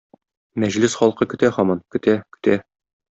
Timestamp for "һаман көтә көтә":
1.57-2.57